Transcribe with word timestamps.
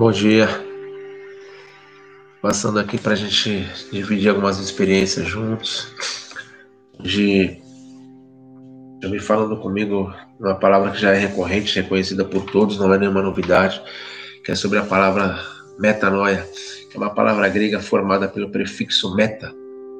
Bom 0.00 0.10
dia. 0.10 0.48
Passando 2.40 2.78
aqui 2.78 2.96
para 2.96 3.12
a 3.12 3.16
gente 3.16 3.68
dividir 3.92 4.30
algumas 4.30 4.58
experiências 4.58 5.28
juntos. 5.28 5.92
De 6.98 7.60
já 9.02 9.10
me 9.10 9.20
falando 9.20 9.58
comigo 9.58 10.10
uma 10.40 10.54
palavra 10.54 10.90
que 10.90 10.98
já 10.98 11.10
é 11.10 11.18
recorrente, 11.18 11.78
reconhecida 11.78 12.24
por 12.24 12.46
todos, 12.46 12.78
não 12.78 12.94
é 12.94 12.98
nenhuma 12.98 13.20
novidade, 13.20 13.78
que 14.42 14.50
é 14.50 14.54
sobre 14.54 14.78
a 14.78 14.84
palavra 14.84 15.38
metanoia, 15.78 16.48
que 16.90 16.96
é 16.96 16.98
uma 16.98 17.14
palavra 17.14 17.46
grega 17.50 17.78
formada 17.78 18.26
pelo 18.26 18.50
prefixo 18.50 19.14
meta, 19.14 19.52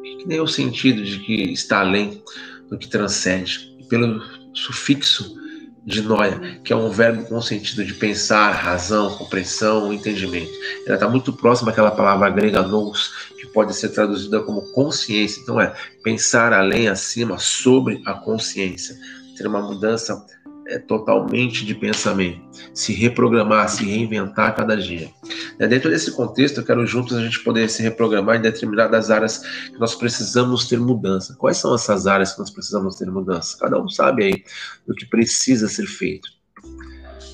que 0.03 0.27
tem 0.27 0.41
o 0.41 0.47
sentido 0.47 1.05
de 1.05 1.19
que 1.19 1.53
está 1.53 1.81
além 1.81 2.25
do 2.71 2.79
que 2.79 2.89
transcende, 2.89 3.77
e 3.79 3.85
pelo 3.85 4.23
sufixo 4.55 5.39
de 5.85 6.03
noia, 6.03 6.61
que 6.63 6.73
é 6.73 6.77
um 6.77 6.91
verbo 6.91 7.25
com 7.25 7.37
o 7.37 7.43
sentido 7.43 7.85
de 7.85 7.95
pensar, 7.95 8.53
razão, 8.53 9.17
compreensão, 9.17 9.93
entendimento. 9.93 10.53
Ela 10.87 10.95
está 10.95 11.09
muito 11.09 11.33
próxima 11.33 11.71
àquela 11.71 11.91
palavra 11.91 12.31
grega 12.31 12.63
nous, 12.63 13.31
que 13.39 13.47
pode 13.47 13.75
ser 13.75 13.91
traduzida 13.91 14.41
como 14.41 14.63
consciência. 14.73 15.41
Então 15.41 15.61
é 15.61 15.75
pensar 16.03 16.53
além, 16.53 16.89
acima, 16.89 17.39
sobre 17.39 18.03
a 18.07 18.15
consciência. 18.15 18.97
Ter 19.37 19.47
uma 19.47 19.63
mudança 19.63 20.23
é, 20.71 20.79
totalmente 20.79 21.67
de 21.67 21.75
pensamento, 21.75 22.41
se 22.73 22.93
reprogramar, 22.93 23.69
se 23.69 23.85
reinventar 23.85 24.51
a 24.51 24.53
cada 24.53 24.77
dia. 24.77 25.11
É, 25.59 25.67
dentro 25.67 25.91
desse 25.91 26.13
contexto, 26.13 26.59
eu 26.59 26.65
quero 26.65 26.87
juntos 26.87 27.17
a 27.17 27.21
gente 27.21 27.41
poder 27.41 27.69
se 27.69 27.83
reprogramar 27.83 28.37
em 28.37 28.41
determinadas 28.41 29.11
áreas 29.11 29.39
que 29.39 29.79
nós 29.79 29.97
precisamos 29.97 30.69
ter 30.69 30.79
mudança. 30.79 31.35
Quais 31.37 31.57
são 31.57 31.75
essas 31.75 32.07
áreas 32.07 32.33
que 32.33 32.39
nós 32.39 32.51
precisamos 32.51 32.95
ter 32.95 33.11
mudança? 33.11 33.59
Cada 33.59 33.83
um 33.83 33.89
sabe 33.89 34.25
aí 34.25 34.45
do 34.87 34.95
que 34.95 35.05
precisa 35.07 35.67
ser 35.67 35.87
feito. 35.87 36.29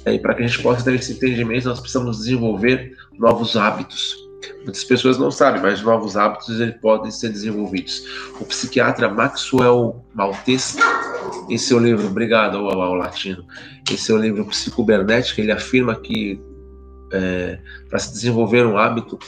É, 0.06 0.14
e 0.14 0.18
para 0.18 0.34
que 0.34 0.42
a 0.42 0.46
gente 0.46 0.62
possa 0.62 0.82
ter 0.82 0.95
esse 0.95 1.12
entendimento, 1.12 1.68
nós 1.68 1.80
precisamos 1.80 2.18
desenvolver 2.18 2.96
novos 3.18 3.54
hábitos. 3.54 4.16
Muitas 4.62 4.84
pessoas 4.84 5.18
não 5.18 5.30
sabem, 5.30 5.60
mas 5.60 5.82
novos 5.82 6.16
hábitos 6.16 6.59
eles 6.60 6.76
podem 6.80 7.10
ser 7.10 7.29
desenvolvidos. 7.29 8.02
O 8.40 8.45
psiquiatra 8.45 9.09
Maxwell 9.09 10.04
Maltese 10.14 10.79
em 11.49 11.59
seu 11.59 11.79
livro, 11.79 12.07
obrigado 12.07 12.57
ao, 12.59 12.80
ao 12.80 12.95
latino, 12.95 13.45
em 13.91 13.96
seu 13.96 14.16
livro 14.16 14.45
Psicobernética, 14.46 15.41
ele 15.41 15.52
afirma 15.52 15.95
que 15.95 16.41
é, 17.13 17.59
para 17.88 17.99
se 17.99 18.13
desenvolver 18.13 18.66
um 18.66 18.77
hábito, 18.77 19.19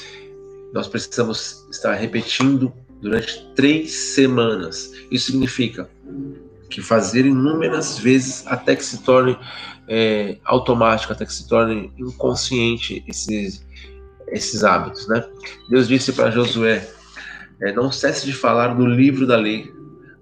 nós 0.73 0.89
precisamos 0.89 1.67
estar 1.71 1.95
repetindo 1.95 2.73
durante 3.01 3.47
três 3.55 3.93
semanas. 3.93 4.93
Isso 5.11 5.31
significa 5.31 5.89
que 6.69 6.83
fazer 6.83 7.25
inúmeras 7.25 7.99
vezes 7.99 8.47
até 8.47 8.77
que 8.77 8.85
se 8.85 9.03
torne 9.03 9.39
é, 9.89 10.37
automático, 10.45 11.13
até 11.13 11.25
que 11.25 11.33
se 11.33 11.49
torne 11.49 11.91
inconsciente 11.97 13.03
esses, 13.09 13.65
esses 14.29 14.63
hábitos, 14.63 15.09
né? 15.09 15.25
Deus 15.71 15.89
disse 15.89 16.13
para 16.13 16.31
Josué: 16.31 16.87
é, 17.63 17.73
não 17.73 17.91
cesse 17.91 18.27
de 18.27 18.33
falar 18.33 18.75
do 18.75 18.87
livro 18.87 19.27
da 19.27 19.37
lei, 19.37 19.73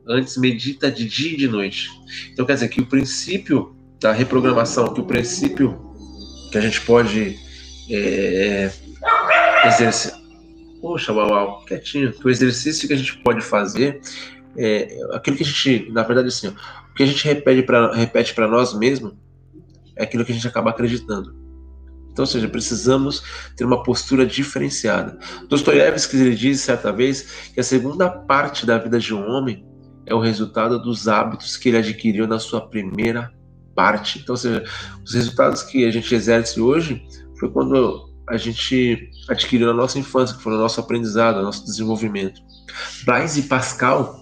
antes 0.06 0.36
medita 0.36 0.90
de 0.90 1.06
dia 1.08 1.32
e 1.32 1.36
de 1.36 1.48
noite. 1.48 1.90
Então 2.32 2.46
quer 2.46 2.54
dizer 2.54 2.68
que 2.68 2.80
o 2.80 2.86
princípio 2.86 3.74
da 4.00 4.12
reprogramação, 4.12 4.92
que 4.92 5.00
o 5.00 5.04
princípio 5.04 5.78
que 6.50 6.58
a 6.58 6.60
gente 6.60 6.80
pode 6.82 7.38
é, 7.90 8.70
exercer. 9.66 10.12
Poxa, 10.80 11.12
uau, 11.12 11.30
uau, 11.30 11.64
quietinho. 11.64 12.12
Que 12.12 12.26
o 12.26 12.30
exercício 12.30 12.86
que 12.86 12.94
a 12.94 12.96
gente 12.96 13.18
pode 13.18 13.40
fazer 13.40 14.00
é 14.56 14.88
aquilo 15.12 15.36
que 15.36 15.42
a 15.42 15.46
gente, 15.46 15.90
na 15.90 16.02
verdade, 16.02 16.28
assim, 16.28 16.48
o 16.48 16.94
que 16.94 17.02
a 17.02 17.06
gente 17.06 17.24
repete 17.24 17.62
para 17.62 17.94
repete 17.94 18.34
nós 18.40 18.78
mesmos 18.78 19.12
é 19.96 20.04
aquilo 20.04 20.24
que 20.24 20.32
a 20.32 20.34
gente 20.34 20.46
acaba 20.46 20.70
acreditando. 20.70 21.34
Então, 22.10 22.22
ou 22.22 22.26
seja, 22.26 22.48
precisamos 22.48 23.22
ter 23.56 23.64
uma 23.64 23.82
postura 23.82 24.24
diferenciada. 24.24 25.18
Dostoiévski 25.48 26.16
ele 26.16 26.34
diz 26.34 26.60
certa 26.60 26.90
vez 26.90 27.50
que 27.52 27.60
a 27.60 27.62
segunda 27.62 28.08
parte 28.08 28.64
da 28.64 28.78
vida 28.78 28.98
de 28.98 29.12
um 29.12 29.28
homem 29.28 29.66
é 30.06 30.14
o 30.14 30.20
resultado 30.20 30.78
dos 30.78 31.08
hábitos 31.08 31.56
que 31.56 31.68
ele 31.68 31.78
adquiriu 31.78 32.26
na 32.26 32.38
sua 32.38 32.60
primeira 32.68 33.32
parte. 33.74 34.20
Então, 34.20 34.34
ou 34.34 34.36
seja, 34.36 34.64
os 35.04 35.12
resultados 35.12 35.62
que 35.62 35.84
a 35.84 35.90
gente 35.90 36.14
exerce 36.14 36.60
hoje 36.60 37.04
foi 37.38 37.50
quando 37.50 38.08
a 38.28 38.36
gente 38.36 39.10
adquiriu 39.28 39.66
na 39.66 39.74
nossa 39.74 39.98
infância, 39.98 40.36
que 40.36 40.42
foi 40.42 40.52
no 40.52 40.58
nosso 40.58 40.80
aprendizado, 40.80 41.36
no 41.36 41.42
nosso 41.42 41.64
desenvolvimento. 41.64 42.40
Blaise 43.04 43.42
Pascal, 43.42 44.18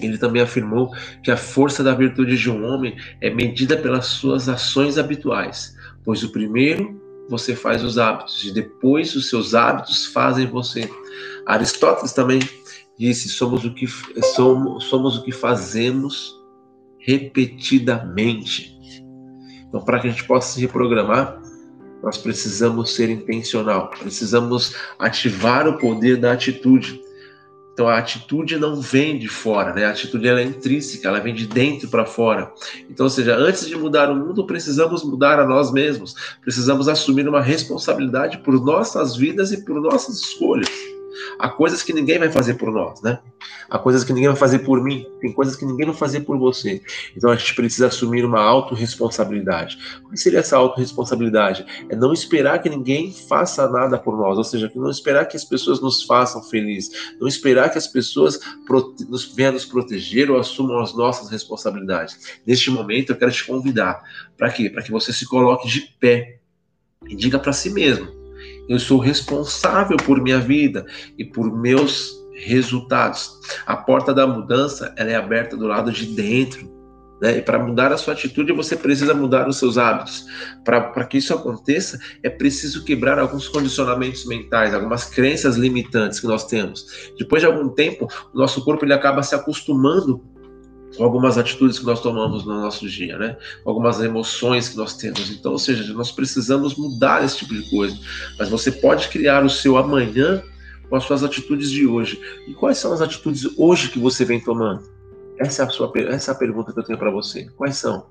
ele 0.00 0.18
também 0.18 0.42
afirmou 0.42 0.90
que 1.22 1.30
a 1.30 1.36
força 1.36 1.82
da 1.82 1.94
virtude 1.94 2.36
de 2.36 2.50
um 2.50 2.64
homem 2.64 2.96
é 3.20 3.30
medida 3.30 3.76
pelas 3.76 4.06
suas 4.06 4.48
ações 4.48 4.98
habituais, 4.98 5.74
pois 6.04 6.22
o 6.22 6.30
primeiro 6.30 7.00
você 7.28 7.54
faz 7.54 7.84
os 7.84 7.96
hábitos 7.96 8.44
e 8.44 8.52
depois 8.52 9.14
os 9.14 9.28
seus 9.28 9.54
hábitos 9.54 10.06
fazem 10.06 10.46
você. 10.46 10.90
Aristóteles 11.46 12.12
também 12.12 12.40
disse: 13.00 13.30
somos 13.30 13.64
o 13.64 13.72
que 13.72 13.86
somos, 14.36 14.84
somos 14.84 15.16
o 15.16 15.22
que 15.22 15.32
fazemos 15.32 16.38
repetidamente. 16.98 18.78
Então, 19.66 19.80
para 19.80 19.98
que 19.98 20.08
a 20.08 20.10
gente 20.10 20.24
possa 20.24 20.52
se 20.52 20.60
reprogramar, 20.60 21.40
nós 22.02 22.18
precisamos 22.18 22.94
ser 22.94 23.08
intencional, 23.08 23.88
precisamos 23.88 24.74
ativar 24.98 25.66
o 25.66 25.78
poder 25.78 26.18
da 26.18 26.32
atitude. 26.32 27.00
Então 27.72 27.88
a 27.88 27.98
atitude 27.98 28.58
não 28.58 28.80
vem 28.80 29.18
de 29.18 29.28
fora, 29.28 29.72
né? 29.72 29.86
A 29.86 29.90
atitude 29.90 30.28
ela 30.28 30.40
é 30.40 30.44
intrínseca, 30.44 31.08
ela 31.08 31.20
vem 31.20 31.34
de 31.34 31.46
dentro 31.46 31.88
para 31.88 32.04
fora. 32.04 32.52
Então, 32.90 33.04
ou 33.04 33.10
seja, 33.10 33.36
antes 33.36 33.66
de 33.66 33.76
mudar 33.76 34.10
o 34.10 34.16
mundo, 34.16 34.44
precisamos 34.44 35.02
mudar 35.02 35.38
a 35.38 35.46
nós 35.46 35.72
mesmos. 35.72 36.14
Precisamos 36.42 36.88
assumir 36.88 37.26
uma 37.26 37.40
responsabilidade 37.40 38.38
por 38.38 38.62
nossas 38.62 39.16
vidas 39.16 39.52
e 39.52 39.64
por 39.64 39.80
nossas 39.80 40.20
escolhas. 40.20 40.68
Há 41.38 41.48
coisas 41.48 41.82
que 41.82 41.92
ninguém 41.92 42.18
vai 42.18 42.30
fazer 42.30 42.54
por 42.54 42.70
nós, 42.70 43.02
né? 43.02 43.20
Há 43.68 43.78
coisas 43.78 44.04
que 44.04 44.12
ninguém 44.12 44.28
vai 44.28 44.36
fazer 44.36 44.60
por 44.60 44.82
mim, 44.82 45.06
tem 45.20 45.32
coisas 45.32 45.56
que 45.56 45.64
ninguém 45.64 45.86
vai 45.86 45.94
fazer 45.94 46.20
por 46.20 46.38
você. 46.38 46.82
Então 47.16 47.30
a 47.30 47.36
gente 47.36 47.54
precisa 47.54 47.86
assumir 47.86 48.24
uma 48.24 48.40
autorresponsabilidade. 48.40 49.78
O 50.04 50.10
que 50.10 50.16
seria 50.18 50.40
essa 50.40 50.56
autorresponsabilidade? 50.56 51.64
É 51.88 51.96
não 51.96 52.12
esperar 52.12 52.60
que 52.60 52.68
ninguém 52.68 53.12
faça 53.12 53.68
nada 53.68 53.98
por 53.98 54.16
nós, 54.16 54.36
ou 54.38 54.44
seja, 54.44 54.70
não 54.74 54.90
esperar 54.90 55.26
que 55.26 55.36
as 55.36 55.44
pessoas 55.44 55.80
nos 55.80 56.02
façam 56.02 56.42
felizes, 56.42 57.14
não 57.20 57.28
esperar 57.28 57.70
que 57.70 57.78
as 57.78 57.86
pessoas 57.86 58.38
nos 59.08 59.34
venham 59.34 59.52
nos 59.52 59.64
proteger 59.64 60.30
ou 60.30 60.38
assumam 60.38 60.80
as 60.80 60.94
nossas 60.94 61.30
responsabilidades. 61.30 62.40
Neste 62.46 62.70
momento 62.70 63.10
eu 63.10 63.16
quero 63.16 63.32
te 63.32 63.44
convidar 63.44 64.02
para 64.36 64.50
quê? 64.50 64.68
Para 64.68 64.82
que 64.82 64.90
você 64.90 65.12
se 65.12 65.26
coloque 65.26 65.68
de 65.68 65.80
pé 65.98 66.38
e 67.08 67.14
diga 67.14 67.38
para 67.38 67.52
si 67.52 67.70
mesmo 67.70 68.19
eu 68.68 68.78
sou 68.78 68.98
responsável 68.98 69.96
por 69.96 70.22
minha 70.22 70.38
vida 70.38 70.86
e 71.18 71.24
por 71.24 71.52
meus 71.52 72.20
resultados. 72.34 73.38
A 73.66 73.76
porta 73.76 74.14
da 74.14 74.26
mudança 74.26 74.94
ela 74.96 75.10
é 75.10 75.16
aberta 75.16 75.56
do 75.56 75.66
lado 75.66 75.92
de 75.92 76.06
dentro. 76.06 76.70
Né? 77.20 77.38
E 77.38 77.42
para 77.42 77.58
mudar 77.58 77.92
a 77.92 77.98
sua 77.98 78.14
atitude, 78.14 78.52
você 78.52 78.74
precisa 78.74 79.12
mudar 79.12 79.46
os 79.46 79.58
seus 79.58 79.76
hábitos. 79.76 80.24
Para 80.64 81.04
que 81.04 81.18
isso 81.18 81.34
aconteça, 81.34 81.98
é 82.22 82.30
preciso 82.30 82.84
quebrar 82.84 83.18
alguns 83.18 83.46
condicionamentos 83.46 84.24
mentais, 84.24 84.72
algumas 84.72 85.04
crenças 85.04 85.56
limitantes 85.56 86.18
que 86.18 86.26
nós 86.26 86.46
temos. 86.46 87.12
Depois 87.18 87.42
de 87.42 87.46
algum 87.46 87.68
tempo, 87.68 88.08
o 88.32 88.38
nosso 88.38 88.64
corpo 88.64 88.84
ele 88.84 88.94
acaba 88.94 89.22
se 89.22 89.34
acostumando 89.34 90.24
algumas 90.98 91.38
atitudes 91.38 91.78
que 91.78 91.84
nós 91.84 92.00
tomamos 92.00 92.44
no 92.44 92.60
nosso 92.60 92.88
dia, 92.88 93.16
né? 93.16 93.36
Algumas 93.64 94.00
emoções 94.00 94.68
que 94.68 94.76
nós 94.76 94.94
temos. 94.96 95.30
Então, 95.30 95.52
ou 95.52 95.58
seja, 95.58 95.92
nós 95.92 96.10
precisamos 96.10 96.74
mudar 96.74 97.24
esse 97.24 97.38
tipo 97.38 97.54
de 97.54 97.68
coisa. 97.70 97.96
Mas 98.38 98.48
você 98.48 98.72
pode 98.72 99.08
criar 99.08 99.44
o 99.44 99.50
seu 99.50 99.76
amanhã 99.76 100.42
com 100.88 100.96
as 100.96 101.04
suas 101.04 101.22
atitudes 101.22 101.70
de 101.70 101.86
hoje. 101.86 102.20
E 102.48 102.54
quais 102.54 102.78
são 102.78 102.92
as 102.92 103.00
atitudes 103.00 103.46
hoje 103.56 103.90
que 103.90 103.98
você 103.98 104.24
vem 104.24 104.40
tomando? 104.40 104.82
Essa 105.38 105.62
é 105.62 105.66
a, 105.66 105.68
sua, 105.68 105.90
essa 106.08 106.32
é 106.32 106.34
a 106.34 106.38
pergunta 106.38 106.72
que 106.72 106.78
eu 106.78 106.84
tenho 106.84 106.98
para 106.98 107.10
você. 107.10 107.48
Quais 107.56 107.76
são? 107.76 108.06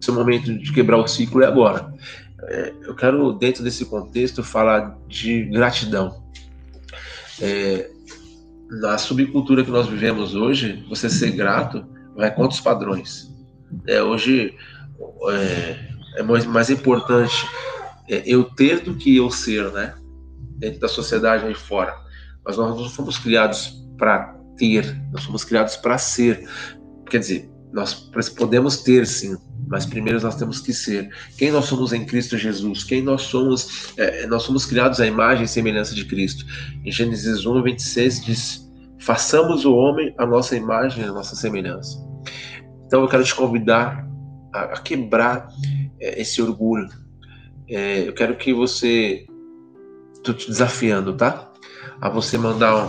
Seu 0.00 0.14
momento 0.14 0.56
de 0.56 0.72
quebrar 0.72 0.98
o 0.98 1.06
ciclo 1.06 1.42
é 1.42 1.46
agora. 1.46 1.92
É, 2.44 2.72
eu 2.82 2.94
quero, 2.94 3.32
dentro 3.32 3.64
desse 3.64 3.84
contexto, 3.86 4.42
falar 4.42 4.98
de 5.08 5.44
gratidão. 5.44 6.22
É, 7.40 7.90
na 8.80 8.96
subcultura 8.96 9.64
que 9.64 9.70
nós 9.70 9.86
vivemos 9.86 10.34
hoje, 10.34 10.84
você 10.88 11.10
ser 11.10 11.32
grato 11.32 11.84
vai 12.16 12.30
contra 12.34 12.52
os 12.52 12.60
padrões. 12.60 13.30
É, 13.86 14.02
hoje 14.02 14.54
é, 15.30 15.78
é 16.16 16.22
mais, 16.22 16.46
mais, 16.46 16.70
importante 16.70 17.46
é, 18.08 18.22
eu 18.24 18.44
ter 18.44 18.80
do 18.80 18.94
que 18.94 19.16
eu 19.16 19.30
ser, 19.30 19.70
né? 19.72 19.94
Dentro 20.56 20.80
da 20.80 20.88
sociedade 20.88 21.44
aí 21.44 21.54
fora. 21.54 21.94
Mas 22.44 22.56
nós 22.56 22.76
não 22.76 22.88
fomos 22.88 23.18
criados 23.18 23.84
para 23.98 24.34
ter, 24.56 24.98
nós 25.12 25.24
fomos 25.24 25.44
criados 25.44 25.76
para 25.76 25.98
ser. 25.98 26.48
Quer 27.10 27.18
dizer, 27.18 27.50
nós 27.72 28.10
podemos 28.36 28.82
ter 28.82 29.06
sim, 29.06 29.36
mas 29.66 29.86
primeiro 29.86 30.20
nós 30.20 30.36
temos 30.36 30.60
que 30.60 30.72
ser. 30.72 31.10
Quem 31.38 31.50
nós 31.50 31.64
somos 31.64 31.92
em 31.92 32.04
Cristo 32.04 32.36
Jesus? 32.36 32.84
Quem 32.84 33.02
nós 33.02 33.22
somos? 33.22 33.92
É, 33.96 34.26
nós 34.26 34.42
somos 34.42 34.66
criados 34.66 35.00
à 35.00 35.06
imagem 35.06 35.44
e 35.44 35.48
semelhança 35.48 35.94
de 35.94 36.04
Cristo. 36.04 36.44
Em 36.84 36.92
Gênesis 36.92 37.46
1, 37.46 37.62
26 37.62 38.24
diz: 38.24 38.72
Façamos 39.00 39.64
o 39.64 39.74
homem 39.74 40.14
a 40.18 40.26
nossa 40.26 40.54
imagem, 40.54 41.04
a 41.04 41.12
nossa 41.12 41.34
semelhança. 41.34 41.98
Então 42.86 43.00
eu 43.00 43.08
quero 43.08 43.24
te 43.24 43.34
convidar 43.34 44.06
a, 44.52 44.60
a 44.64 44.80
quebrar 44.80 45.48
é, 45.98 46.20
esse 46.20 46.42
orgulho. 46.42 46.88
é, 47.68 48.06
eu 48.06 48.12
quero 48.12 48.36
que 48.36 48.52
você. 48.52 49.26
Estou 50.14 50.34
te 50.34 50.46
desafiando, 50.48 51.14
tá? 51.16 51.50
A 52.00 52.08
você 52.08 52.38
mandar 52.38 52.88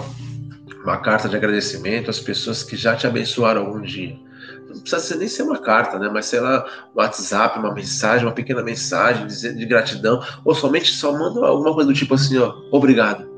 uma 0.83 0.97
carta 0.97 1.29
de 1.29 1.36
agradecimento 1.36 2.12
às 2.12 2.19
pessoas 2.19 2.62
que 2.62 2.75
já 2.75 2.95
te 2.95 3.07
abençoaram 3.07 3.65
algum 3.65 3.81
dia. 3.81 4.19
Não 4.67 4.79
precisa 4.79 5.00
ser, 5.00 5.15
nem 5.17 5.27
ser 5.27 5.44
uma 5.44 5.59
carta, 5.59 6.00
né? 6.00 6.09
Mas 6.11 6.25
sei 6.25 6.39
lá, 6.39 6.65
um 6.94 7.00
WhatsApp, 7.00 7.59
uma 7.59 7.73
mensagem, 7.73 8.25
uma 8.25 8.33
pequena 8.33 8.63
mensagem 8.63 9.27
de, 9.27 9.65
gratidão, 9.65 10.21
ou 10.44 10.53
somente 10.53 10.91
só 10.91 11.11
manda 11.11 11.45
alguma 11.45 11.73
coisa 11.73 11.89
do 11.89 11.95
tipo 11.95 12.15
assim, 12.15 12.38
ó, 12.38 12.53
obrigado. 12.71 13.31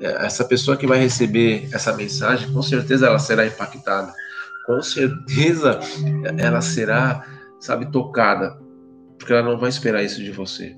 É, 0.00 0.26
essa 0.26 0.44
pessoa 0.44 0.76
que 0.76 0.86
vai 0.86 0.98
receber 0.98 1.68
essa 1.72 1.92
mensagem, 1.92 2.52
com 2.52 2.62
certeza 2.62 3.06
ela 3.06 3.18
será 3.18 3.46
impactada. 3.46 4.12
Com 4.66 4.82
certeza 4.82 5.80
ela 6.36 6.60
será, 6.60 7.24
sabe, 7.58 7.90
tocada 7.90 8.58
porque 9.18 9.32
ela 9.32 9.42
não 9.42 9.58
vai 9.58 9.68
esperar 9.68 10.02
isso 10.02 10.22
de 10.22 10.30
você. 10.30 10.76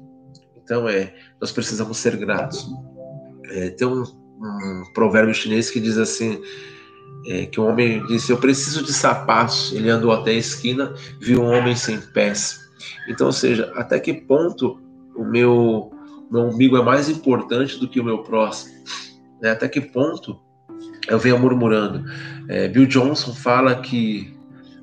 Então 0.56 0.88
é, 0.88 1.14
nós 1.40 1.52
precisamos 1.52 1.98
ser 1.98 2.16
gratos. 2.16 2.66
É, 3.50 3.70
tem 3.70 3.86
um, 3.86 4.02
um, 4.02 4.84
provérbio 4.94 5.34
chinês 5.34 5.70
que 5.70 5.78
diz 5.78 5.98
assim, 5.98 6.40
é, 7.26 7.46
que 7.46 7.60
um 7.60 7.68
homem 7.68 8.04
disse, 8.06 8.32
eu 8.32 8.38
preciso 8.38 8.82
de 8.82 8.92
sapatos. 8.92 9.72
Ele 9.72 9.90
andou 9.90 10.12
até 10.12 10.30
a 10.30 10.34
esquina, 10.34 10.94
viu 11.20 11.42
um 11.42 11.52
homem 11.52 11.76
sem 11.76 12.00
pés. 12.00 12.60
Então, 13.08 13.26
ou 13.26 13.32
seja, 13.32 13.72
até 13.76 13.98
que 13.98 14.12
ponto 14.12 14.80
o 15.14 15.24
meu, 15.24 15.90
meu 16.30 16.42
umbigo 16.42 16.76
é 16.76 16.82
mais 16.82 17.08
importante 17.08 17.78
do 17.78 17.88
que 17.88 18.00
o 18.00 18.04
meu 18.04 18.22
próximo? 18.22 18.74
Né? 19.40 19.50
Até 19.50 19.68
que 19.68 19.80
ponto 19.80 20.38
eu 21.08 21.18
venho 21.18 21.38
murmurando? 21.38 22.04
É, 22.48 22.68
Bill 22.68 22.86
Johnson 22.86 23.32
fala 23.34 23.76
que 23.76 24.34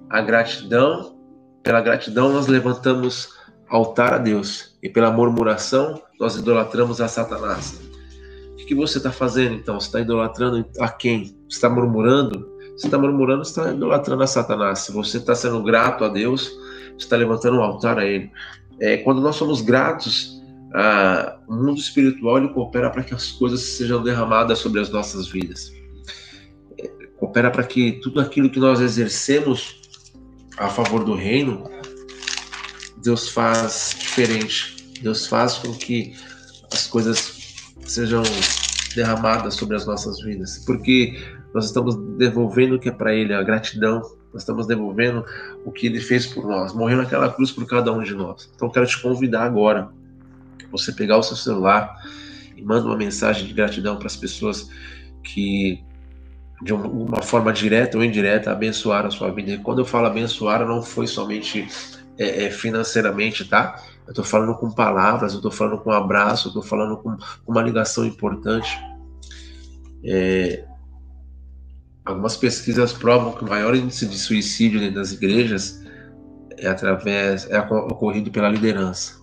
a 0.09 0.21
gratidão, 0.21 1.17
pela 1.63 1.81
gratidão 1.81 2.31
nós 2.31 2.47
levantamos 2.47 3.35
altar 3.67 4.13
a 4.13 4.17
Deus 4.17 4.77
e 4.81 4.89
pela 4.89 5.11
murmuração 5.11 6.01
nós 6.19 6.35
idolatramos 6.35 7.01
a 7.01 7.07
Satanás. 7.07 7.86
Que, 8.67 8.75
você 8.75 8.97
está 8.97 9.11
fazendo 9.11 9.55
então? 9.55 9.79
Você 9.79 9.87
está 9.87 10.01
idolatrando 10.01 10.65
a 10.79 10.89
quem? 10.89 11.35
Você 11.49 11.55
está 11.55 11.69
murmurando? 11.69 12.47
Você 12.75 12.87
está 12.87 12.97
murmurando, 12.97 13.43
você 13.43 13.59
está 13.59 13.73
idolatrando 13.73 14.23
a 14.23 14.27
Satanás. 14.27 14.79
Se 14.79 14.91
você 14.91 15.17
está 15.17 15.33
sendo 15.33 15.63
grato 15.63 16.03
a 16.03 16.09
Deus, 16.09 16.49
você 16.89 17.05
está 17.05 17.15
levantando 17.15 17.57
um 17.57 17.61
altar 17.61 17.97
a 17.97 18.05
Ele. 18.05 18.29
É, 18.79 18.97
quando 18.97 19.21
nós 19.21 19.35
somos 19.35 19.61
gratos, 19.61 20.37
o 21.47 21.55
mundo 21.55 21.79
espiritual 21.79 22.37
ele 22.37 22.49
coopera 22.49 22.89
para 22.89 23.03
que 23.03 23.13
as 23.13 23.31
coisas 23.31 23.61
sejam 23.61 24.03
derramadas 24.03 24.59
sobre 24.59 24.79
as 24.79 24.89
nossas 24.89 25.27
vidas. 25.27 25.73
É, 26.77 26.87
coopera 27.17 27.49
para 27.49 27.63
que 27.63 27.93
tudo 28.03 28.19
aquilo 28.19 28.49
que 28.49 28.59
nós 28.59 28.79
exercemos 28.79 29.81
a 30.57 30.67
favor 30.67 31.03
do 31.03 31.15
reino 31.15 31.69
Deus 33.03 33.29
faz 33.29 33.95
diferente. 33.97 34.75
Deus 35.01 35.27
faz 35.27 35.57
com 35.57 35.73
que 35.73 36.13
as 36.71 36.87
coisas 36.87 37.46
sejam 37.87 38.23
derramadas 38.95 39.55
sobre 39.55 39.75
as 39.75 39.85
nossas 39.85 40.21
vidas, 40.21 40.63
porque 40.65 41.19
nós 41.53 41.65
estamos 41.65 41.95
devolvendo 42.17 42.75
o 42.75 42.79
que 42.79 42.89
é 42.89 42.91
para 42.91 43.13
Ele, 43.13 43.33
a 43.33 43.43
gratidão, 43.43 44.01
nós 44.33 44.41
estamos 44.41 44.67
devolvendo 44.67 45.25
o 45.65 45.71
que 45.71 45.87
Ele 45.87 45.99
fez 45.99 46.25
por 46.25 46.45
nós, 46.45 46.73
morreu 46.73 46.97
naquela 46.97 47.31
cruz 47.31 47.51
por 47.51 47.65
cada 47.65 47.91
um 47.91 48.03
de 48.03 48.13
nós. 48.13 48.49
Então, 48.55 48.69
quero 48.69 48.85
te 48.85 49.01
convidar 49.01 49.43
agora, 49.43 49.89
você 50.71 50.91
pegar 50.91 51.17
o 51.17 51.23
seu 51.23 51.35
celular 51.35 51.95
e 52.55 52.61
manda 52.61 52.85
uma 52.85 52.97
mensagem 52.97 53.47
de 53.47 53.53
gratidão 53.53 53.97
para 53.97 54.07
as 54.07 54.15
pessoas 54.15 54.69
que 55.23 55.83
de 56.61 56.73
uma 56.73 57.21
forma 57.21 57.53
direta 57.53 57.97
ou 57.97 58.03
indireta 58.03 58.51
abençoaram 58.51 59.07
a 59.07 59.11
sua 59.11 59.31
vida. 59.31 59.51
E 59.51 59.57
quando 59.59 59.79
eu 59.79 59.85
falo 59.85 60.07
abençoar, 60.07 60.65
não 60.65 60.81
foi 60.81 61.05
somente 61.05 61.67
é, 62.17 62.45
é, 62.45 62.51
financeiramente, 62.51 63.45
tá? 63.45 63.81
Eu 64.05 64.11
estou 64.11 64.23
falando 64.23 64.55
com 64.55 64.71
palavras, 64.71 65.33
eu 65.33 65.37
estou 65.37 65.51
falando 65.51 65.79
com 65.79 65.91
abraço, 65.91 66.47
eu 66.47 66.49
estou 66.49 66.63
falando 66.63 66.97
com 66.97 67.15
uma 67.45 67.61
ligação 67.61 68.05
importante. 68.05 68.79
É, 70.03 70.65
algumas 72.05 72.37
pesquisas 72.37 72.93
provam 72.93 73.33
que 73.33 73.43
o 73.43 73.49
maior 73.49 73.75
índice 73.75 74.07
de 74.07 74.17
suicídio 74.17 74.79
dentro 74.79 74.95
das 74.95 75.11
igrejas 75.11 75.83
é 76.57 76.67
através 76.67 77.47
é 77.49 77.59
ocorrido 77.59 78.31
pela 78.31 78.49
liderança. 78.49 79.13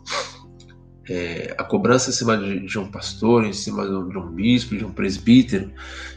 É, 1.09 1.55
a 1.59 1.65
cobrança 1.65 2.11
em 2.11 2.13
cima 2.13 2.37
de, 2.37 2.61
de, 2.61 2.79
um 2.79 2.91
pastor, 2.91 3.45
em 3.45 3.53
cima 3.53 3.85
de 3.87 3.95
um, 3.95 4.09
de 4.09 4.17
um 4.17 4.31
bispo, 4.31 4.77
de 4.77 4.85
um 4.85 4.93
presbítero, 4.93 5.71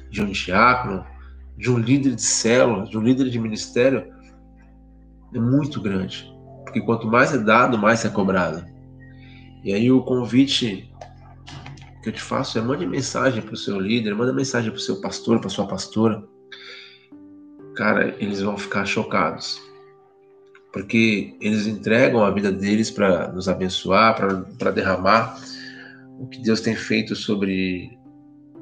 de 0.09 0.21
um 0.21 0.31
diácono, 0.31 1.05
de 1.57 1.71
um 1.71 1.77
líder 1.77 2.15
de 2.15 2.21
célula, 2.21 2.85
de 2.85 2.97
um 2.97 3.01
líder 3.01 3.29
de 3.29 3.39
ministério 3.39 4.13
é 5.33 5.39
muito 5.39 5.81
grande. 5.81 6.36
Porque 6.77 6.81
quanto 6.81 7.07
mais 7.07 7.33
é 7.33 7.37
dado, 7.37 7.77
mais 7.77 8.05
é 8.05 8.09
cobrado. 8.09 8.63
E 9.63 9.73
aí 9.73 9.91
o 9.91 10.03
convite 10.03 10.91
que 12.03 12.09
eu 12.09 12.13
te 12.13 12.21
faço 12.21 12.57
é 12.57 12.61
mande 12.61 12.85
mensagem 12.85 13.41
para 13.41 13.53
o 13.53 13.57
seu 13.57 13.79
líder, 13.79 14.13
manda 14.13 14.31
mensagem 14.31 14.69
para 14.69 14.77
o 14.77 14.81
seu 14.81 15.01
pastor, 15.01 15.39
para 15.39 15.49
sua 15.49 15.67
pastora. 15.67 16.23
Cara, 17.75 18.15
eles 18.19 18.41
vão 18.41 18.57
ficar 18.57 18.85
chocados. 18.85 19.59
Porque 20.71 21.35
eles 21.41 21.65
entregam 21.65 22.23
a 22.23 22.29
vida 22.29 22.51
deles 22.51 22.91
para 22.91 23.31
nos 23.31 23.49
abençoar, 23.49 24.15
para 24.57 24.71
derramar 24.71 25.39
o 26.19 26.27
que 26.27 26.39
Deus 26.41 26.61
tem 26.61 26.75
feito 26.75 27.15
sobre 27.15 27.97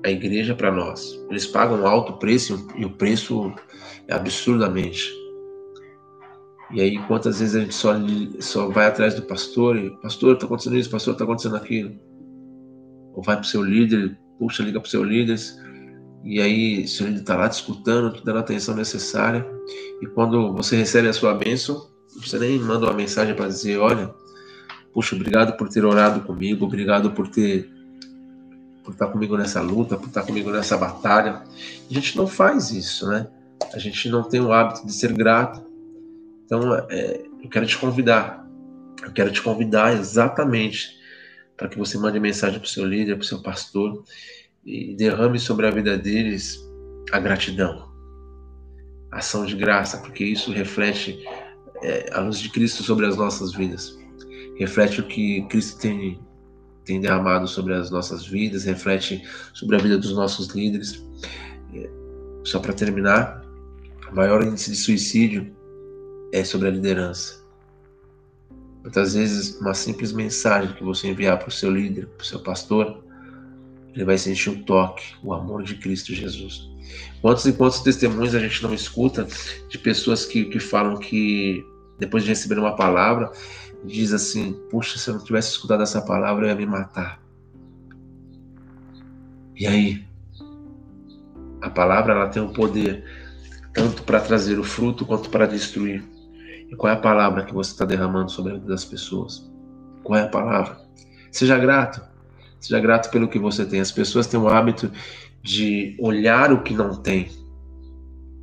a 0.06 0.10
igreja 0.10 0.56
para 0.56 0.72
nós. 0.72 1.20
Eles 1.30 1.46
pagam 1.46 1.82
um 1.82 1.88
alto 1.88 2.14
preço 2.14 2.66
e 2.78 2.86
o 2.86 2.92
preço 2.92 3.54
é 4.08 4.14
absurdamente. 4.14 5.25
E 6.72 6.82
aí, 6.82 6.98
quantas 7.08 7.40
vezes 7.40 7.56
a 7.56 7.60
gente 7.60 7.76
só, 7.76 7.94
só 8.40 8.70
vai 8.70 8.88
atrás 8.88 9.14
do 9.14 9.22
pastor 9.22 9.78
e, 9.78 9.92
pastor, 10.02 10.34
está 10.34 10.46
acontecendo 10.46 10.78
isso, 10.78 10.90
pastor, 10.90 11.14
está 11.14 11.24
acontecendo 11.24 11.56
aquilo. 11.56 11.92
Ou 13.14 13.24
vai 13.24 13.36
para 13.36 13.44
o 13.44 13.48
seu 13.48 13.64
líder, 13.64 14.18
puxa, 14.40 14.64
liga 14.64 14.80
para 14.80 14.88
o 14.88 14.90
seu 14.90 15.04
líder, 15.04 15.40
e 16.24 16.42
aí 16.42 16.88
seu 16.88 17.06
líder 17.06 17.20
está 17.20 17.36
lá 17.36 17.48
te 17.48 17.54
escutando, 17.54 18.12
te 18.14 18.26
dando 18.26 18.38
a 18.38 18.42
atenção 18.42 18.76
necessária. 18.76 19.46
E 20.02 20.08
quando 20.08 20.54
você 20.54 20.76
recebe 20.76 21.08
a 21.08 21.14
sua 21.14 21.34
bênção, 21.36 21.88
você 22.16 22.40
nem 22.40 22.60
manda 22.60 22.88
uma 22.88 22.94
mensagem 22.94 23.36
para 23.36 23.48
dizer, 23.48 23.78
olha, 23.78 24.14
puxa, 24.94 25.16
obrigado 25.16 25.56
por 25.58 25.70
ter 25.70 25.86
orado 25.86 26.22
comigo, 26.22 26.66
obrigado 26.66 27.12
por 27.12 27.28
ter 27.28 27.70
por 28.84 28.92
estar 28.94 29.08
comigo 29.08 29.36
nessa 29.36 29.62
luta, 29.62 29.98
por 29.98 30.08
estar 30.08 30.22
comigo 30.22 30.52
nessa 30.52 30.78
batalha. 30.78 31.42
A 31.90 31.94
gente 31.94 32.16
não 32.16 32.28
faz 32.28 32.70
isso, 32.70 33.08
né? 33.08 33.28
A 33.74 33.80
gente 33.80 34.08
não 34.10 34.22
tem 34.24 34.40
o 34.40 34.54
hábito 34.54 34.86
de 34.86 34.94
ser 34.94 35.12
grato. 35.12 35.66
Então, 36.46 36.76
é, 36.90 37.26
eu 37.44 37.50
quero 37.50 37.66
te 37.66 37.78
convidar. 37.78 38.46
Eu 39.04 39.12
quero 39.12 39.32
te 39.32 39.42
convidar 39.42 39.94
exatamente 39.94 40.96
para 41.58 41.68
que 41.68 41.78
você 41.78 41.98
mande 41.98 42.20
mensagem 42.20 42.60
para 42.60 42.66
o 42.66 42.70
seu 42.70 42.86
líder, 42.86 43.16
para 43.16 43.24
o 43.24 43.26
seu 43.26 43.42
pastor 43.42 44.04
e 44.66 44.96
derrame 44.96 45.40
sobre 45.40 45.68
a 45.68 45.72
vida 45.72 45.98
deles 45.98 46.60
a 47.12 47.20
gratidão, 47.20 47.88
ação 49.12 49.46
de 49.46 49.56
graça, 49.56 50.00
porque 50.00 50.24
isso 50.24 50.52
reflete 50.52 51.24
é, 51.84 52.10
a 52.12 52.20
luz 52.20 52.40
de 52.40 52.50
Cristo 52.50 52.84
sobre 52.84 53.06
as 53.06 53.16
nossas 53.16 53.54
vidas, 53.54 53.98
reflete 54.58 55.00
o 55.02 55.08
que 55.08 55.44
Cristo 55.50 55.80
tem, 55.80 56.20
tem 56.84 57.00
derramado 57.00 57.48
sobre 57.48 57.74
as 57.74 57.92
nossas 57.92 58.26
vidas, 58.26 58.64
reflete 58.64 59.24
sobre 59.54 59.76
a 59.76 59.80
vida 59.80 59.98
dos 59.98 60.14
nossos 60.14 60.48
líderes. 60.50 61.06
É, 61.74 61.90
só 62.44 62.60
para 62.60 62.74
terminar, 62.74 63.44
o 64.12 64.16
maior 64.16 64.44
índice 64.44 64.72
de 64.72 64.78
suicídio 64.78 65.55
é 66.36 66.44
sobre 66.44 66.68
a 66.68 66.72
liderança. 66.72 67.46
Muitas 68.84 69.14
vezes, 69.14 69.60
uma 69.62 69.74
simples 69.74 70.12
mensagem 70.12 70.76
que 70.76 70.84
você 70.84 71.08
enviar 71.08 71.40
para 71.40 71.48
o 71.48 71.52
seu 71.52 71.72
líder, 71.72 72.08
para 72.08 72.24
o 72.24 72.26
seu 72.26 72.40
pastor, 72.42 73.04
ele 73.94 74.04
vai 74.04 74.18
sentir 74.18 74.50
o 74.50 74.64
toque, 74.64 75.16
o 75.24 75.34
amor 75.34 75.64
de 75.64 75.76
Cristo 75.76 76.14
Jesus. 76.14 76.70
Quantos 77.22 77.46
e 77.46 77.54
quantos 77.54 77.80
testemunhos 77.80 78.36
a 78.36 78.40
gente 78.40 78.62
não 78.62 78.74
escuta 78.74 79.26
de 79.70 79.78
pessoas 79.78 80.26
que, 80.26 80.46
que 80.46 80.60
falam 80.60 80.98
que, 80.98 81.66
depois 81.98 82.24
de 82.24 82.30
receber 82.30 82.60
uma 82.60 82.76
palavra, 82.76 83.32
diz 83.86 84.12
assim: 84.12 84.54
Puxa, 84.70 85.00
se 85.00 85.10
eu 85.10 85.16
não 85.16 85.24
tivesse 85.24 85.52
escutado 85.52 85.82
essa 85.82 86.02
palavra, 86.02 86.46
eu 86.46 86.50
ia 86.50 86.56
me 86.56 86.66
matar. 86.66 87.20
E 89.56 89.66
aí? 89.66 90.06
A 91.62 91.70
palavra 91.70 92.14
ela 92.14 92.28
tem 92.28 92.44
o 92.44 92.54
poder 92.54 93.04
tanto 93.74 94.04
para 94.04 94.20
trazer 94.20 94.60
o 94.60 94.64
fruto 94.64 95.06
quanto 95.06 95.30
para 95.30 95.48
destruir. 95.48 96.04
Qual 96.78 96.92
é 96.92 96.96
a 96.96 97.00
palavra 97.00 97.44
que 97.44 97.54
você 97.54 97.72
está 97.72 97.86
derramando 97.86 98.32
sobre 98.32 98.54
a 98.54 98.56
vida 98.56 98.68
das 98.68 98.86
pessoas? 98.86 99.50
Qual 100.04 100.20
é 100.20 100.24
a 100.24 100.28
palavra? 100.28 100.78
Seja 101.32 101.58
grato. 101.58 102.02
Seja 102.60 102.80
grato 102.80 103.10
pelo 103.10 103.28
que 103.28 103.40
você 103.40 103.66
tem. 103.66 103.80
As 103.80 103.92
pessoas 103.92 104.28
têm 104.28 104.40
o 104.40 104.48
hábito 104.48 104.92
de 105.42 105.96
olhar 106.00 106.52
o 106.52 106.64
que 106.64 106.74
não 106.74 106.96
tem. 106.96 107.30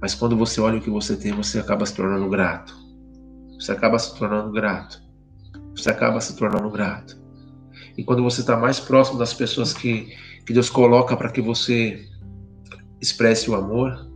Mas 0.00 0.14
quando 0.14 0.36
você 0.36 0.60
olha 0.60 0.78
o 0.78 0.80
que 0.80 0.90
você 0.90 1.16
tem, 1.16 1.32
você 1.32 1.58
acaba 1.58 1.86
se 1.86 1.94
tornando 1.94 2.28
grato. 2.28 2.74
Você 3.58 3.72
acaba 3.72 3.98
se 3.98 4.16
tornando 4.18 4.50
grato. 4.50 5.02
Você 5.76 5.90
acaba 5.90 6.20
se 6.20 6.36
tornando 6.36 6.70
grato. 6.70 7.16
E 7.96 8.04
quando 8.04 8.22
você 8.22 8.40
está 8.40 8.56
mais 8.56 8.80
próximo 8.80 9.18
das 9.18 9.34
pessoas 9.34 9.72
que, 9.72 10.14
que 10.46 10.52
Deus 10.52 10.70
coloca 10.70 11.16
para 11.16 11.30
que 11.30 11.40
você 11.40 12.08
expresse 13.00 13.50
o 13.50 13.54
amor, 13.54 14.11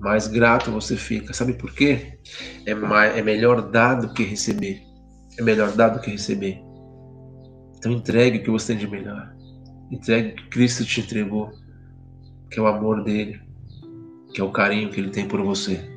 mais 0.00 0.26
grato 0.26 0.70
você 0.70 0.96
fica. 0.96 1.32
Sabe 1.34 1.52
por 1.52 1.72
quê? 1.72 2.18
É, 2.66 2.74
mais, 2.74 3.16
é 3.16 3.22
melhor 3.22 3.70
dar 3.70 3.94
do 3.94 4.12
que 4.12 4.22
receber. 4.22 4.82
É 5.38 5.42
melhor 5.42 5.70
dar 5.72 5.90
do 5.90 6.00
que 6.00 6.10
receber. 6.10 6.60
Então 7.76 7.92
entregue 7.92 8.38
o 8.38 8.42
que 8.42 8.50
você 8.50 8.68
tem 8.68 8.78
de 8.78 8.90
melhor. 8.90 9.32
Entregue 9.90 10.32
o 10.32 10.36
que 10.36 10.48
Cristo 10.48 10.84
te 10.84 11.00
entregou, 11.00 11.50
que 12.50 12.58
é 12.58 12.62
o 12.62 12.66
amor 12.66 13.04
dele, 13.04 13.40
que 14.34 14.40
é 14.40 14.44
o 14.44 14.50
carinho 14.50 14.90
que 14.90 15.00
ele 15.00 15.10
tem 15.10 15.28
por 15.28 15.42
você. 15.42 15.88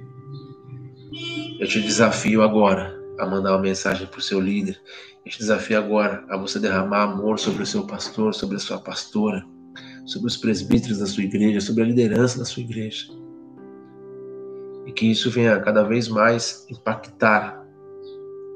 Eu 1.59 1.67
te 1.67 1.81
desafio 1.81 2.41
agora 2.41 2.99
a 3.19 3.25
mandar 3.25 3.51
uma 3.51 3.61
mensagem 3.61 4.07
para 4.07 4.19
o 4.19 4.21
seu 4.21 4.39
líder. 4.39 4.79
Eu 5.25 5.31
te 5.31 5.37
desafio 5.37 5.77
agora 5.77 6.25
a 6.29 6.37
você 6.37 6.59
derramar 6.59 7.03
amor 7.03 7.39
sobre 7.39 7.63
o 7.63 7.65
seu 7.65 7.85
pastor, 7.85 8.33
sobre 8.33 8.57
a 8.57 8.59
sua 8.59 8.79
pastora, 8.79 9.45
sobre 10.05 10.27
os 10.27 10.35
presbíteros 10.35 10.97
da 10.97 11.05
sua 11.05 11.23
igreja, 11.23 11.61
sobre 11.61 11.83
a 11.83 11.85
liderança 11.85 12.39
da 12.39 12.45
sua 12.45 12.63
igreja. 12.63 13.22
Que 15.03 15.11
isso 15.11 15.29
venha 15.29 15.59
cada 15.59 15.83
vez 15.83 16.07
mais 16.07 16.65
impactar 16.71 17.61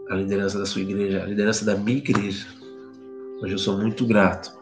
a 0.10 0.16
liderança 0.16 0.58
da 0.58 0.66
sua 0.66 0.82
igreja, 0.82 1.22
a 1.22 1.26
liderança 1.26 1.66
da 1.66 1.76
minha 1.76 1.98
igreja. 1.98 2.48
Hoje 3.42 3.54
eu 3.54 3.58
sou 3.58 3.78
muito 3.78 4.08
grato. 4.08 4.58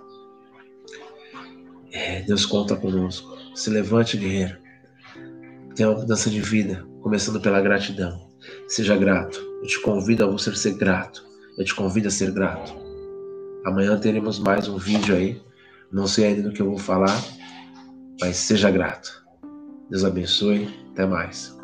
É, 1.91 2.23
Deus 2.23 2.43
conta 2.43 2.75
conosco. 2.75 3.37
Se 3.53 3.69
levante, 3.69 4.17
guerreiro. 4.17 4.57
Tenha 5.75 5.91
uma 5.91 5.99
mudança 5.99 6.27
de 6.27 6.41
vida, 6.41 6.83
começando 7.03 7.39
pela 7.39 7.61
gratidão. 7.61 8.31
Seja 8.67 8.97
grato. 8.97 9.39
Eu 9.61 9.67
te 9.67 9.79
convido 9.79 10.23
a 10.23 10.27
você 10.27 10.55
ser 10.55 10.73
grato. 10.73 11.23
Eu 11.55 11.63
te 11.63 11.75
convido 11.75 12.07
a 12.07 12.11
ser 12.11 12.31
grato. 12.31 12.73
Amanhã 13.63 13.95
teremos 13.99 14.39
mais 14.39 14.67
um 14.67 14.79
vídeo 14.79 15.15
aí. 15.15 15.39
Não 15.91 16.07
sei 16.07 16.25
ainda 16.25 16.49
do 16.49 16.51
que 16.51 16.63
eu 16.63 16.67
vou 16.67 16.79
falar, 16.79 17.23
mas 18.19 18.37
seja 18.37 18.71
grato. 18.71 19.23
Deus 19.91 20.03
abençoe. 20.03 20.67
Até 20.91 21.05
mais. 21.05 21.54